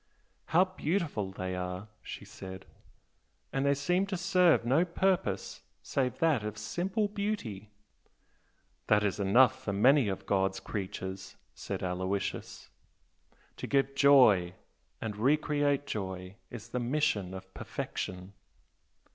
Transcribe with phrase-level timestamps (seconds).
[0.47, 2.65] "How beautiful they are!" she said
[3.53, 7.69] "And they seem to serve no purpose save that of simple beauty!"
[8.87, 12.71] "That is enough for many of God's creatures" said Aloysius
[13.57, 14.55] "To give joy
[14.99, 18.33] and re create joy is the mission of perfection."